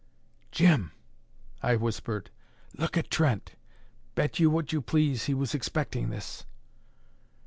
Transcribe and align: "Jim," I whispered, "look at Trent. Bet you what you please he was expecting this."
"Jim," 0.51 0.91
I 1.61 1.75
whispered, 1.75 2.31
"look 2.75 2.97
at 2.97 3.11
Trent. 3.11 3.51
Bet 4.15 4.39
you 4.39 4.49
what 4.49 4.73
you 4.73 4.81
please 4.81 5.25
he 5.25 5.35
was 5.35 5.53
expecting 5.53 6.09
this." 6.09 6.43